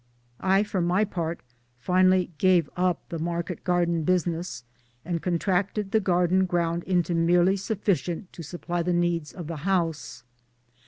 I, 0.39 0.63
for; 0.63 0.81
my 0.81 1.05
part, 1.05 1.41
finally 1.77 2.31
gave 2.39 2.67
up 2.75 3.07
the 3.09 3.19
market 3.19 3.63
garden 3.63 4.01
business 4.03 4.63
and 5.05 5.21
con 5.21 5.37
tracted 5.37 5.91
the 5.91 5.99
garden 5.99 6.47
ground 6.47 6.83
into 6.85 7.13
merely 7.13 7.55
sufficient 7.55 8.33
to 8.33 8.41
supply 8.41 8.81
the 8.81 8.93
needs 8.93 9.31
of 9.31 9.45
the 9.45 9.57
house. 9.57 10.23